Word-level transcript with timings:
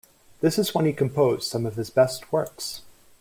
This 0.39 0.57
is 0.57 0.73
when 0.73 0.85
he 0.85 0.93
composed 0.93 1.43
some 1.43 1.63
of 1.63 1.75
his 1.75 1.91
best 1.91 2.31
works. 2.33 2.81